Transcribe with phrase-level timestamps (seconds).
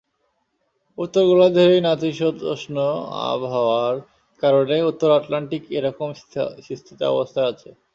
[0.97, 2.75] উত্তর গোলার্ধের এই নাতিশীতোষ্ণ
[3.31, 3.95] আবহাওয়ার
[4.43, 6.09] কারণেই উত্তর আটলান্টিক এরকম
[6.77, 7.69] স্থিতাবস্থায় আছে।